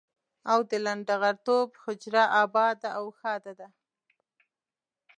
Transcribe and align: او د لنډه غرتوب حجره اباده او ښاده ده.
او 0.51 0.59
د 0.69 0.71
لنډه 0.85 1.15
غرتوب 1.21 1.69
حجره 1.83 2.23
اباده 2.43 2.89
او 2.99 3.05
ښاده 3.17 3.53
ده. 3.59 3.67